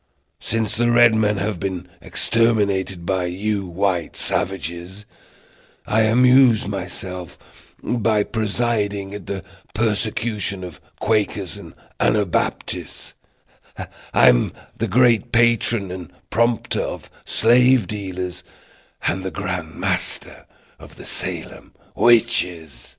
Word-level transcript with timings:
Since 0.39 0.77
the 0.77 0.89
red 0.89 1.13
men 1.13 1.37
have 1.37 1.59
been 1.59 1.87
exterminated 2.01 3.05
by 3.05 3.25
you 3.25 3.67
white 3.67 4.15
savages, 4.15 5.05
I 5.85 6.01
amuse 6.01 6.67
myself 6.67 7.37
by 7.83 8.23
presiding 8.23 9.13
at 9.13 9.27
the 9.27 9.43
persecutions 9.75 10.63
of 10.63 10.81
Quakers 10.99 11.55
and 11.55 11.75
Anabaptists; 11.99 13.13
I 13.77 14.27
am 14.27 14.53
the 14.75 14.87
great 14.87 15.31
patron 15.31 15.91
and 15.91 16.11
prompter 16.31 16.81
of 16.81 17.11
slave 17.23 17.85
dealers 17.85 18.43
and 19.05 19.23
the 19.23 19.29
grand 19.29 19.75
master 19.75 20.47
of 20.79 20.95
the 20.95 21.05
Salem 21.05 21.73
witches." 21.93 22.89